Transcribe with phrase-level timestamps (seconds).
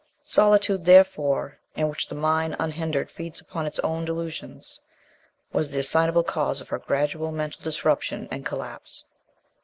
[0.25, 4.79] Solitude, therefore, in which the mind unhindered feeds upon its own delusions,
[5.53, 9.05] was the assignable cause of her gradual mental disruption and collapse.